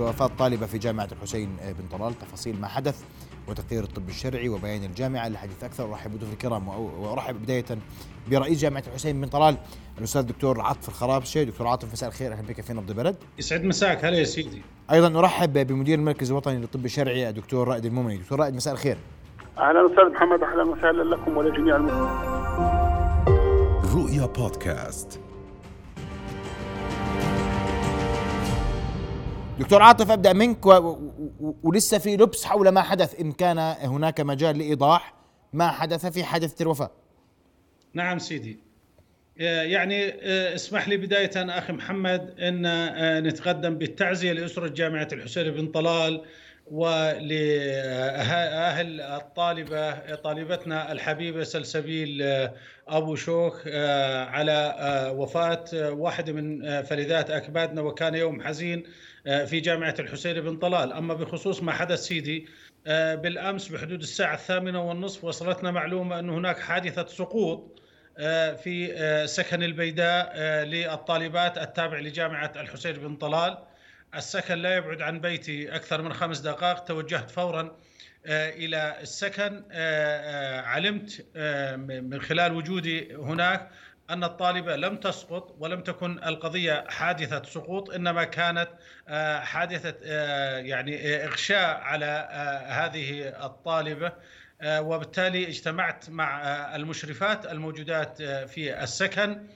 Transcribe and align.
بوفاة 0.00 0.30
طالبة 0.38 0.66
في 0.66 0.78
جامعة 0.78 1.08
الحسين 1.12 1.56
بن 1.62 1.98
طلال 1.98 2.18
تفاصيل 2.18 2.60
ما 2.60 2.68
حدث 2.68 3.02
وتقرير 3.48 3.82
الطب 3.82 4.08
الشرعي 4.08 4.48
وبيان 4.48 4.84
الجامعة 4.84 5.28
للحديث 5.28 5.64
أكثر. 5.64 5.90
أرحب 5.90 6.10
بضيوف 6.10 6.32
الكرام 6.32 6.68
وأرحب 6.68 7.42
بداية 7.42 7.64
برئيس 8.30 8.58
جامعة 8.58 8.84
الحسين 8.86 9.20
بن 9.20 9.28
طلال 9.28 9.56
الأستاذ 9.98 10.20
الدكتور 10.20 10.60
عاطف 10.60 10.88
الخرابشي 10.88 11.44
دكتور 11.44 11.66
عاطف 11.66 11.92
مساء 11.92 12.08
الخير. 12.08 12.32
أهلا 12.32 12.42
بك 12.48 12.60
في 12.60 12.72
نبض 12.72 12.90
البلد. 12.90 13.16
يسعد 13.38 13.64
مساك. 13.64 14.04
هلا 14.04 14.18
يا 14.18 14.24
سيدي. 14.24 14.62
أيضا 14.90 15.08
نرحب 15.08 15.66
بمدير 15.66 15.98
المركز 15.98 16.30
الوطني 16.30 16.58
للطب 16.58 16.84
الشرعي 16.84 17.28
الدكتور 17.28 17.68
رائد 17.68 17.84
المؤمني. 17.84 18.16
دكتور 18.16 18.40
رائد 18.40 18.54
مساء 18.54 18.74
الخير. 18.74 18.96
أهلا 19.58 19.86
أستاذ 19.86 20.04
محمد. 20.12 20.42
أهلا 20.42 20.62
وسهلا 20.62 21.14
لكم 21.14 21.36
ولجميع 21.36 21.76
المسلمين. 21.76 22.08
رؤيا 23.94 24.26
بودكاست. 24.26 25.20
دكتور 29.60 29.82
عاطف 29.82 30.10
أبدأ 30.10 30.32
منك 30.32 30.66
و... 30.66 30.70
و... 30.70 31.54
ولسه 31.62 31.98
في 31.98 32.16
لبس 32.16 32.44
حول 32.44 32.68
ما 32.68 32.82
حدث 32.82 33.20
إن 33.20 33.32
كان 33.32 33.58
هناك 33.58 34.20
مجال 34.20 34.58
لإيضاح 34.58 35.14
ما 35.52 35.68
حدث 35.68 36.06
في 36.06 36.24
حادثة 36.24 36.62
الوفاة. 36.62 36.90
نعم 37.94 38.18
سيدي. 38.18 38.58
يعني 39.40 40.14
اسمح 40.54 40.88
لي 40.88 40.96
بداية 40.96 41.30
أخي 41.36 41.72
محمد 41.72 42.40
إن 42.40 42.62
نتقدم 43.26 43.78
بالتعزية 43.78 44.32
لأسرة 44.32 44.68
جامعة 44.68 45.08
الحسين 45.12 45.50
بن 45.50 45.66
طلال 45.66 46.24
ولأهل 46.66 47.40
الطالبة 49.00 50.14
طالبتنا 50.14 50.92
الحبيبة 50.92 51.42
سلسبيل 51.42 52.38
أبو 52.88 53.14
شوخ 53.14 53.66
على 54.28 54.74
وفاة 55.16 55.64
واحدة 55.72 56.32
من 56.32 56.82
فلذات 56.82 57.30
أكبادنا 57.30 57.80
وكان 57.80 58.14
يوم 58.14 58.42
حزين 58.42 58.82
في 59.24 59.60
جامعة 59.60 59.94
الحسين 59.98 60.40
بن 60.40 60.56
طلال. 60.56 60.92
أما 60.92 61.14
بخصوص 61.14 61.62
ما 61.62 61.72
حدث 61.72 61.98
سيدي 61.98 62.46
بالأمس 62.86 63.68
بحدود 63.68 64.00
الساعة 64.00 64.34
الثامنة 64.34 64.88
والنصف 64.88 65.24
وصلتنا 65.24 65.70
معلومة 65.70 66.18
أن 66.18 66.30
هناك 66.30 66.58
حادثة 66.58 67.06
سقوط 67.06 67.79
في 68.62 69.24
سكن 69.26 69.62
البيداء 69.62 70.38
للطالبات 70.64 71.58
التابع 71.58 71.98
لجامعة 71.98 72.52
الحسين 72.56 72.92
بن 72.92 73.16
طلال. 73.16 73.58
السكن 74.14 74.54
لا 74.54 74.76
يبعد 74.76 75.02
عن 75.02 75.20
بيتي 75.20 75.76
أكثر 75.76 76.02
من 76.02 76.12
خمس 76.12 76.38
دقائق. 76.38 76.78
توجهت 76.78 77.30
فورا 77.30 77.76
إلى 78.26 78.96
السكن. 79.00 79.64
علمت 80.64 81.26
من 81.86 82.22
خلال 82.22 82.52
وجودي 82.52 83.14
هناك 83.14 83.70
أن 84.10 84.24
الطالبة 84.24 84.76
لم 84.76 84.96
تسقط 84.96 85.56
ولم 85.58 85.80
تكن 85.80 86.24
القضية 86.24 86.84
حادثة 86.88 87.42
سقوط 87.42 87.90
إنما 87.90 88.24
كانت 88.24 88.68
حادثة 89.42 89.94
يعني 90.58 91.24
إغشاء 91.24 91.80
على 91.80 92.28
هذه 92.66 93.28
الطالبة. 93.46 94.12
وبالتالي 94.64 95.48
اجتمعت 95.48 96.10
مع 96.10 96.40
المشرفات 96.76 97.46
الموجودات 97.46 98.22
في 98.22 98.82
السكن 98.82 99.46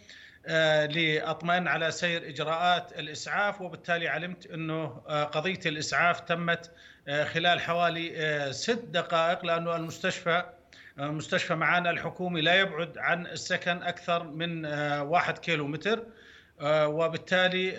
لأطمئن 0.94 1.68
على 1.68 1.90
سير 1.90 2.28
إجراءات 2.28 2.92
الإسعاف 2.98 3.60
وبالتالي 3.60 4.08
علمت 4.08 4.46
إنه 4.46 4.86
قضية 5.32 5.60
الإسعاف 5.66 6.20
تمت 6.20 6.70
خلال 7.24 7.60
حوالي 7.60 8.48
ست 8.52 8.84
دقائق 8.88 9.44
لأنه 9.44 9.76
المستشفى 9.76 10.44
مستشفى 10.96 11.54
معانا 11.54 11.90
الحكومي 11.90 12.40
لا 12.40 12.54
يبعد 12.54 12.98
عن 12.98 13.26
السكن 13.26 13.82
أكثر 13.82 14.22
من 14.22 14.66
واحد 15.00 15.38
كيلو 15.38 15.66
متر 15.66 16.04
وبالتالي 16.62 17.70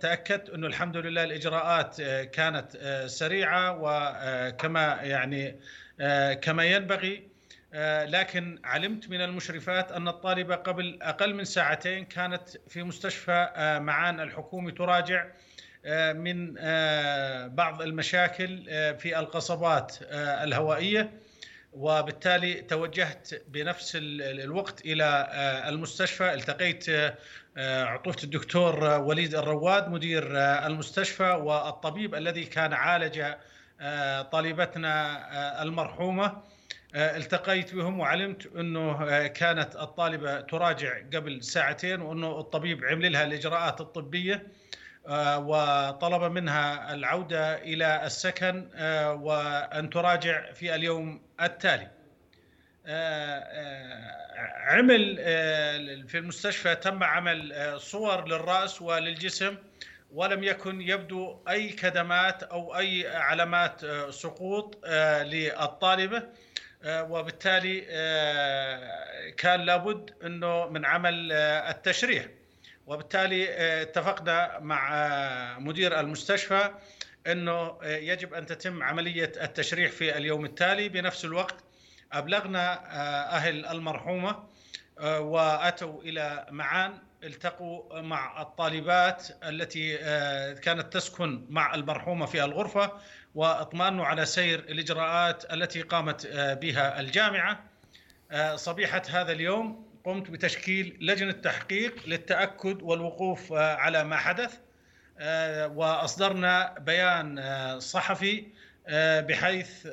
تأكدت 0.00 0.50
أنه 0.50 0.66
الحمد 0.66 0.96
لله 0.96 1.24
الإجراءات 1.24 2.00
كانت 2.32 2.76
سريعة 3.06 3.78
وكما 3.80 4.98
يعني 5.02 5.56
كما 6.34 6.64
ينبغي. 6.64 7.30
لكن 8.04 8.58
علمت 8.64 9.10
من 9.10 9.20
المشرفات 9.20 9.92
أن 9.92 10.08
الطالبة 10.08 10.54
قبل 10.54 10.98
أقل 11.02 11.34
من 11.34 11.44
ساعتين 11.44 12.04
كانت 12.04 12.48
في 12.68 12.82
مستشفى 12.82 13.48
معان 13.82 14.20
الحكومي 14.20 14.72
تراجع 14.72 15.26
من 16.14 16.54
بعض 17.54 17.82
المشاكل 17.82 18.64
في 18.98 19.18
القصبات 19.18 19.96
الهوائية. 20.12 21.12
وبالتالي 21.72 22.54
توجهت 22.54 23.42
بنفس 23.48 23.92
الوقت 24.00 24.80
إلى 24.80 25.28
المستشفى. 25.68 26.34
التقيت 26.34 26.86
عطوفة 27.56 28.24
الدكتور 28.24 28.84
وليد 28.84 29.34
الرواد 29.34 29.88
مدير 29.88 30.36
المستشفى 30.38 31.30
والطبيب 31.30 32.14
الذي 32.14 32.44
كان 32.44 32.72
عالج 32.72 33.22
طالبتنا 34.32 35.62
المرحومة. 35.62 36.42
التقيت 36.94 37.74
بهم 37.74 38.00
وعلمت 38.00 38.46
إنه 38.46 39.26
كانت 39.26 39.76
الطالبة 39.76 40.40
تراجع 40.40 40.98
قبل 41.14 41.44
ساعتين 41.44 42.00
وإنه 42.00 42.40
الطبيب 42.40 42.84
عمل 42.84 43.12
لها 43.12 43.24
الإجراءات 43.24 43.80
الطبية. 43.80 44.46
وطلب 45.36 46.22
منها 46.32 46.94
العودة 46.94 47.54
إلى 47.62 48.06
السكن 48.06 48.68
وأن 49.20 49.90
تراجع 49.90 50.52
في 50.52 50.74
اليوم 50.74 51.22
التالي. 51.42 51.90
عمل 54.56 55.16
في 56.08 56.18
المستشفى 56.18 56.74
تم 56.74 57.02
عمل 57.04 57.74
صور 57.80 58.28
للرأس 58.28 58.82
وللجسم 58.82 59.56
ولم 60.12 60.44
يكن 60.44 60.80
يبدو 60.80 61.38
أي 61.48 61.68
كدمات 61.68 62.42
أو 62.42 62.76
أي 62.78 63.16
علامات 63.16 63.80
سقوط 64.10 64.86
للطالبة 65.22 66.22
وبالتالي 66.86 67.80
كان 69.36 69.60
لابد 69.60 70.10
إنه 70.24 70.68
من 70.68 70.84
عمل 70.84 71.32
التشريح 71.32 72.26
وبالتالي 72.90 73.48
اتفقنا 73.82 74.58
مع 74.58 75.58
مدير 75.58 76.00
المستشفى 76.00 76.70
انه 77.26 77.78
يجب 77.84 78.34
ان 78.34 78.46
تتم 78.46 78.82
عملية 78.82 79.32
التشريح 79.42 79.92
في 79.92 80.16
اليوم 80.16 80.44
التالي. 80.44 80.88
بنفس 80.88 81.24
الوقت 81.24 81.54
أبلغنا 82.12 82.86
أهل 83.36 83.66
المرحومة 83.66 84.44
وأتوا 85.02 86.02
إلى 86.02 86.46
معان 86.50 86.98
التقوا 87.24 88.00
مع 88.00 88.42
الطالبات 88.42 89.28
التي 89.44 89.96
كانت 90.54 90.92
تسكن 90.92 91.46
مع 91.50 91.74
المرحومة 91.74 92.26
في 92.26 92.44
الغرفة 92.44 92.92
وإطمأنوا 93.34 94.06
على 94.06 94.26
سير 94.26 94.58
الإجراءات 94.58 95.52
التي 95.52 95.82
قامت 95.82 96.26
بها 96.36 97.00
الجامعة. 97.00 97.64
صبيحة 98.54 99.02
هذا 99.10 99.32
اليوم 99.32 99.89
قمت 100.04 100.30
بتشكيل 100.30 100.96
لجنة 101.00 101.32
تحقيق 101.32 101.94
للتأكد 102.06 102.82
والوقوف 102.82 103.52
على 103.52 104.04
ما 104.04 104.16
حدث 104.16 104.58
وأصدرنا 105.74 106.74
بيان 106.78 107.40
صحفي 107.80 108.46
بحيث 109.28 109.86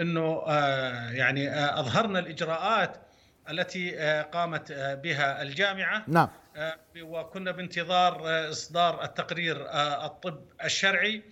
إنه 0.00 0.42
يعني 1.10 1.64
أظهرنا 1.80 2.18
الإجراءات 2.18 2.96
التي 3.50 3.96
قامت 4.32 4.72
بها 4.72 5.42
الجامعة. 5.42 6.04
نعم. 6.08 6.28
وكنا 7.00 7.50
بانتظار 7.50 8.50
إصدار 8.50 9.04
التقرير 9.04 9.66
الطب 10.04 10.44
الشرعي 10.64 11.22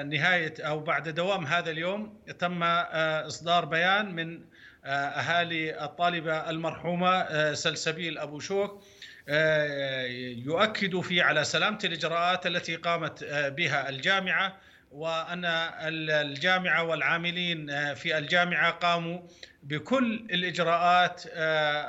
نهاية 0.07 0.55
أو 0.61 0.81
بعد 0.81 1.09
دوام 1.09 1.47
هذا 1.47 1.71
اليوم 1.71 2.19
تم 2.39 2.63
إصدار 2.63 3.65
بيان 3.65 4.15
من 4.15 4.41
أهالي 4.85 5.85
الطالبة 5.85 6.51
المرحومة 6.51 7.55
سلسبيل 7.55 8.19
أبو 8.19 8.41
شوك 8.41 8.85
يؤكد 10.47 11.01
فيه 11.01 11.23
على 11.23 11.45
سلامة 11.45 11.79
الإجراءات 11.85 12.47
التي 12.47 12.77
قامت 12.77 13.25
بها 13.31 13.89
الجامعة 13.89 14.57
وأن 14.93 15.45
الجامعة 16.11 16.83
والعاملين 16.83 17.95
في 17.95 18.19
الجامعة 18.19 18.71
قاموا 18.71 19.19
بكل 19.63 20.27
الإجراءات 20.31 21.23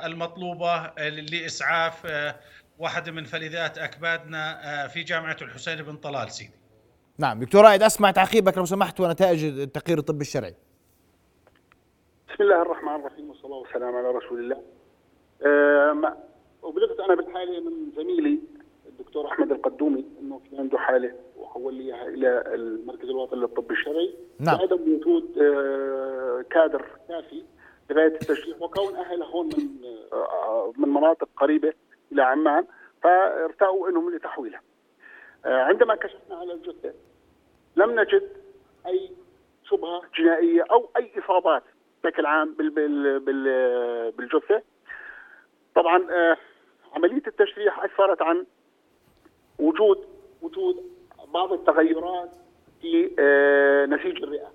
المطلوبة 0.04 0.86
لإسعاف 1.08 2.06
واحدة 2.78 3.12
من 3.12 3.24
فلذات 3.24 3.78
أكبادنا 3.78 4.88
في 4.88 5.02
جامعة 5.02 5.36
الحسين 5.42 5.82
بن 5.82 5.96
طلال 5.96 6.30
سيدي. 6.30 6.52
نعم 7.18 7.40
دكتور 7.40 7.64
رائد 7.64 7.82
أسمع 7.82 8.10
تعقيبك 8.10 8.58
لو 8.58 8.64
سمحت 8.64 9.00
ونتائج 9.00 9.44
التقرير 9.44 9.98
الطبي 9.98 10.20
الشرعي. 10.20 10.54
بسم 12.28 12.42
الله 12.42 12.62
الرحمن 12.62 12.94
الرحيم 12.94 13.28
والصلاه 13.28 13.56
والسلام 13.56 13.96
على 13.96 14.10
رسول 14.10 14.38
الله. 14.40 14.62
أه 15.46 16.16
وبلغت 16.62 17.00
أنا 17.00 17.14
بالحالة 17.14 17.60
من 17.60 17.92
زميلي 17.96 18.38
الدكتور 18.86 19.32
أحمد 19.32 19.52
القدومي 19.52 20.04
إنه 20.20 20.40
في 20.50 20.58
عنده 20.58 20.78
حالة 20.78 21.14
وحول 21.36 21.74
لي 21.74 21.82
إياها 21.84 22.08
إلى 22.08 22.54
المركز 22.54 23.08
الوطني 23.08 23.40
للطب 23.40 23.70
الشرعي 23.70 24.14
نعم. 24.38 24.56
بعدم 24.56 24.94
وجود 24.94 25.38
أه 25.38 26.44
كادر 26.50 26.86
كافي 27.08 27.44
لغايه 27.90 28.06
التشريح 28.06 28.62
وكون 28.62 28.96
اهلها 28.96 29.26
هون 29.26 29.46
من 29.46 29.68
من 30.78 30.88
مناطق 30.88 31.28
قريبة 31.36 31.72
إلى 32.12 32.22
عمان 32.22 32.66
فارتأوا 33.02 33.88
انهم 33.88 34.14
لتحويلها. 34.14 34.60
آه، 35.44 35.62
عندما 35.62 35.94
كشفنا 35.94 36.36
على 36.36 36.52
الجثة 36.52 36.94
لم 37.76 38.00
نجد 38.00 38.28
أي 38.86 39.10
شبهة 39.64 40.02
جنائية 40.18 40.64
أو 40.70 40.88
أي 40.96 41.12
إصابات 41.18 41.62
بشكل 42.04 42.26
عام 42.26 42.54
بال 42.54 42.70
بال 42.70 43.20
بال 43.20 44.10
بالجثة. 44.10 44.62
طبعا 45.74 46.06
آه، 46.10 46.36
عملية 46.92 47.22
التشريح 47.26 47.84
اسفرت 47.84 48.22
عن 48.22 48.46
وجود 49.58 50.06
وجود 50.42 50.76
بعض 51.34 51.52
التغيرات 51.52 52.30
في 52.80 53.10
آه، 53.18 53.86
نسيج 53.86 54.22
الرئة 54.22 54.52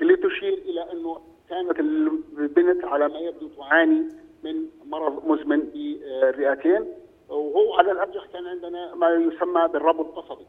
اللي 0.00 0.16
تشير 0.16 0.52
إلى 0.52 0.92
أنه 0.92 1.20
كانت 1.50 1.80
البنت 1.80 2.84
على 2.84 3.08
ما 3.08 3.18
يبدو 3.18 3.48
تعاني 3.48 4.08
من 4.44 4.66
مرض 4.86 5.26
مزمن 5.26 5.60
بالرئتين 5.60 6.86
وهو 7.28 7.74
على 7.74 7.92
الأرجح 7.92 8.26
كان 8.32 8.46
عندنا 8.46 8.94
ما 8.94 9.08
يسمى 9.10 9.68
بالربط 9.68 10.18
قصبي 10.18 10.46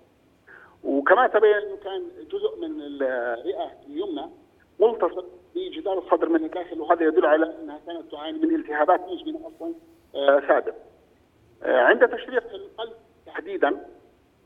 وكما 0.83 1.27
تبين 1.27 1.55
إنه 1.55 1.75
كان 1.83 2.03
جزء 2.31 2.59
من 2.59 2.81
الرئة 2.81 3.71
اليمنى 3.87 4.29
ملتصق 4.79 5.25
بجدار 5.55 5.97
الصدر 5.97 6.29
من 6.29 6.43
الداخل 6.45 6.81
وهذا 6.81 7.03
يدل 7.03 7.25
على 7.25 7.55
إنها 7.61 7.79
كانت 7.87 8.11
تعاني 8.11 8.39
من 8.39 8.55
التهابات 8.55 9.01
مزمنه 9.09 9.39
أصلا 9.47 9.73
آه، 10.15 10.39
سابق. 10.47 10.73
آه، 11.63 11.77
عند 11.81 12.07
تشريح 12.07 12.43
القلب 12.53 12.93
تحديدا 13.25 13.85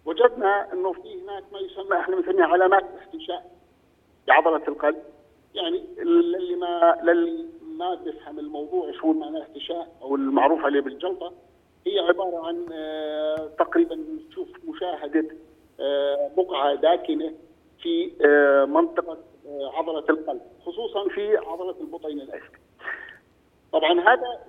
وجدنا 0.06 0.74
إنه 0.74 0.92
في 0.94 1.22
هناك 1.24 1.44
ما 1.54 1.60
يسمى 1.60 1.98
إحنا 2.00 2.16
بنسميها 2.16 2.46
علامات 2.46 2.84
استنشاء 3.04 3.52
بعضلة 4.28 4.62
القلب. 4.68 5.04
يعني 5.54 5.84
اللي 5.98 6.56
ما 6.56 7.00
للي 7.04 7.46
ما 7.78 7.96
بيفهم 7.96 8.40
الموضوع 8.40 8.92
شو 8.92 9.14
معناه 9.14 9.42
احتشاء 9.42 9.96
أو 10.02 10.16
المعروف 10.16 10.66
عليه 10.66 10.80
بالجلطة 10.80 11.34
هي 11.88 12.00
عبارة 12.00 12.48
عن 12.48 12.66
آه، 12.74 13.50
تقريبا 13.60 13.96
نشوف 14.30 14.48
مشاهدة 14.68 15.26
آه، 15.80 16.32
بقعة 16.38 16.76
داكنة 16.76 17.34
في 17.82 18.12
آه، 18.26 18.66
منطقة 18.66 19.18
عضلة 19.74 20.06
القلب 20.10 20.42
خصوصا 20.66 21.10
في 21.10 21.38
عضلة 21.38 21.76
البطين 21.82 22.22
الايسر. 22.22 22.60
طبعا 23.74 24.00
هذا 24.00 24.40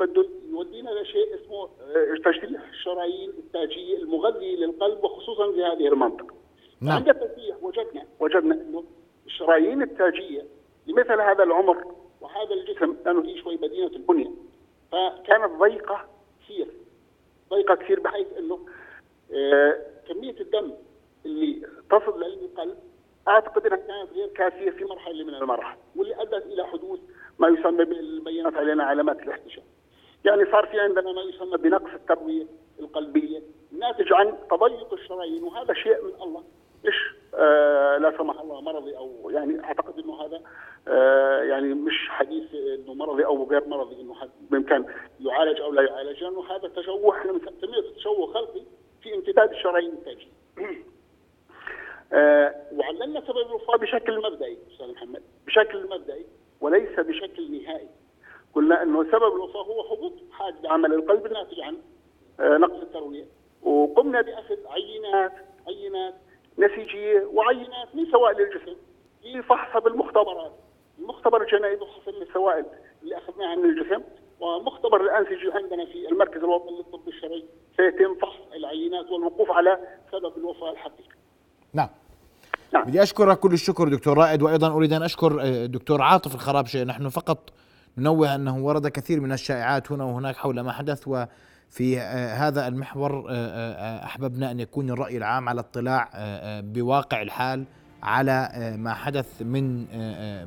بده 0.00 0.28
يودينا 0.50 0.90
لشيء 0.90 1.34
اسمه 1.34 1.68
تشريح 2.24 2.68
الشرايين 2.68 3.30
التاجية 3.30 3.96
المغذية 3.96 4.56
للقلب 4.56 5.04
وخصوصا 5.04 5.52
في 5.52 5.64
هذه 5.64 5.88
المنطقة. 5.88 6.34
نعم. 6.80 6.96
عند 6.96 7.08
التشريح 7.08 7.56
وجدنا 7.62 8.06
وجدنا 8.20 8.54
إنه 8.54 8.84
الشرايين 9.26 9.82
التاجية 9.82 10.42
لمثل 10.86 11.20
هذا 11.20 11.42
العمر 11.42 11.84
وهذا 12.34 12.54
الجسم 12.54 12.96
لأنه 13.06 13.24
هي 13.24 13.38
شوي 13.42 13.56
مدينه 13.56 13.86
البنية. 13.86 14.30
فكانت 14.92 15.52
ضيقة 15.60 16.04
كثير. 16.44 16.66
ضيقة 17.50 17.74
كثير 17.74 18.00
بحيث 18.00 18.26
إنه 18.38 18.58
آه 19.34 19.78
كمية 20.08 20.40
الدم 20.40 20.72
اللي 21.26 21.66
تصل 21.90 22.20
للقلب 22.22 22.78
أعتقد 23.28 23.66
إنها 23.66 23.76
كانت 23.76 24.12
غير 24.12 24.28
كافية 24.28 24.70
في 24.70 24.84
مرحلة 24.84 25.24
من 25.24 25.34
المراحل 25.34 25.76
واللي 25.96 26.22
أدت 26.22 26.46
إلى 26.46 26.66
حدوث 26.66 27.00
ما 27.38 27.48
يسمى 27.48 27.84
بالبينات 27.84 28.54
علينا 28.54 28.84
علامات 28.84 29.22
الاحتشام. 29.22 29.64
يعني 30.24 30.44
صار 30.44 30.66
في 30.66 30.80
عندنا 30.80 31.12
ما 31.12 31.22
يسمى 31.22 31.56
بنقص 31.56 31.94
التروية 31.94 32.46
القلبية 32.80 33.42
ناتج 33.72 34.12
عن 34.12 34.34
تضيق 34.50 34.92
الشرايين 34.92 35.42
وهذا 35.42 35.74
شيء 35.74 36.04
من 36.04 36.22
الله. 36.22 36.44
مش 36.84 37.14
آه 37.34 37.98
لا 37.98 38.18
سمح 38.18 38.40
الله 38.40 38.60
مرضي 38.60 38.96
أو 38.96 39.30
يعني 39.30 39.64
أعتقد 39.64 39.98
إنه 39.98 40.22
هذا 40.22 40.40
يعني 41.42 41.74
مش 41.74 42.08
حديث 42.08 42.54
إنه 42.54 42.94
مرضي 42.94 43.24
أو 43.24 43.44
غير 43.50 43.68
مرضي 43.68 44.00
إنه 44.00 44.14
بإمكان 44.50 44.84
يعالج 45.20 45.60
أو 45.60 45.72
لا 45.72 45.82
يعالج 45.82 46.24
لأنه 46.24 46.44
هذا 46.50 46.68
تشوه 46.68 47.18
إحنا 47.18 47.32
بنسميه 47.32 47.94
تشوه 47.96 48.32
خلقي 48.32 48.62
في 49.02 49.14
امتداد 49.14 49.50
الشرايين 49.50 49.92
التاجيه. 49.92 50.32
آه 52.12 52.54
وعللنا 52.72 53.20
سبب 53.20 53.46
الوفاة 53.46 53.76
بشكل 53.76 54.22
مبدئي 54.22 54.58
أستاذ 54.72 54.92
محمد 54.92 55.22
بشكل 55.46 55.88
مبدئي 55.88 56.26
وليس 56.60 57.00
بشكل 57.00 57.62
نهائي. 57.62 57.88
قلنا 58.54 58.82
إنه 58.82 59.04
سبب 59.04 59.34
الوفاة 59.34 59.62
هو 59.62 59.80
هبوط 59.80 60.12
حاجز 60.32 60.66
عمل 60.66 60.94
القلب 60.94 61.26
الناتج 61.26 61.60
عن 61.60 61.76
آه 62.40 62.56
نقص 62.56 62.80
الترويه 62.82 63.24
وقمنا 63.62 64.20
بأخذ 64.20 64.56
عينات 64.66 65.32
عينات 65.66 66.14
نسيجيه 66.58 67.28
وعينات 67.32 67.94
من 67.94 68.06
سوائل 68.10 68.40
الجسم 68.40 68.76
لفحصها 69.24 69.80
بالمختبرات 69.80 70.52
المختبر 70.98 71.42
الجنائي 71.42 71.76
بفحص 71.76 72.08
السوائل 72.08 72.66
اللي 73.02 73.18
أخذناها 73.18 73.54
من 73.54 73.64
الجسم 73.64 74.02
ومختبر 74.40 75.00
الانسجه 75.00 75.54
عندنا 75.54 75.84
في 75.84 76.08
المركز 76.08 76.36
الوطني 76.38 76.76
للطب 76.76 77.08
الشرعي 77.08 77.44
سيتم 77.76 78.14
فحص 78.14 78.52
العينات 78.54 79.10
والوقوف 79.10 79.50
على 79.50 79.78
سبب 80.12 80.32
الوفاة 80.36 80.70
الحقيقي. 80.70 81.14
نعم. 81.72 81.88
نعم. 82.74 82.84
بدي 82.84 83.02
اشكرك 83.02 83.38
كل 83.38 83.52
الشكر 83.52 83.88
دكتور 83.88 84.18
رائد 84.18 84.42
وأيضا 84.42 84.72
أريد 84.72 84.92
أن 84.92 85.02
أشكر 85.02 85.42
الدكتور 85.42 86.00
آه، 86.00 86.04
عاطف 86.04 86.34
الخرابشة 86.34 86.84
نحن 86.84 87.08
فقط 87.08 87.52
ننوه 87.98 88.34
أنه 88.34 88.64
ورد 88.64 88.88
كثير 88.88 89.20
من 89.20 89.32
الشائعات 89.32 89.92
هنا 89.92 90.04
وهناك 90.04 90.36
حول 90.36 90.60
ما 90.60 90.72
حدث 90.72 91.08
و 91.08 91.24
في 91.70 92.00
آه، 92.00 92.34
هذا 92.34 92.68
المحور 92.68 93.26
آه، 93.30 94.04
أحببنا 94.04 94.50
أن 94.50 94.60
يكون 94.60 94.90
الرأي 94.90 95.16
العام 95.16 95.48
على 95.48 95.60
اطلاع 95.60 96.10
بواقع 96.60 97.22
الحال 97.22 97.64
على 98.04 98.74
ما 98.78 98.94
حدث 98.94 99.42
من 99.42 99.80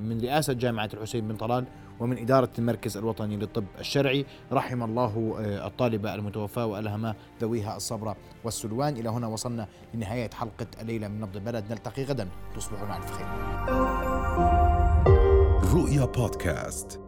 من 0.07 0.21
رئاسة 0.21 0.53
جامعة 0.53 0.89
الحسين 0.93 1.27
بن 1.27 1.35
طلال 1.35 1.65
ومن 1.99 2.17
إدارة 2.17 2.49
المركز 2.59 2.97
الوطني 2.97 3.37
للطب 3.37 3.65
الشرعي. 3.79 4.25
رحم 4.51 4.83
الله 4.83 5.35
الطالبه 5.39 6.15
المتوفاه 6.15 6.65
وألهم 6.65 7.13
ذويها 7.41 7.77
الصبر 7.77 8.15
والسلوان. 8.43 8.97
إلى 8.97 9.09
هنا 9.09 9.27
وصلنا 9.27 9.67
لنهاية 9.93 10.29
حلقة 10.33 10.67
الليلة 10.81 11.07
من 11.07 11.21
نبض 11.21 11.35
البلد. 11.35 11.71
نلتقي 11.71 12.03
غدا. 12.03 12.27
تصبحون 12.55 12.91
على 12.91 13.03
الف 13.03 13.11
خير. 13.11 13.27
رؤيا 15.73 16.05
بودكاست. 16.05 17.06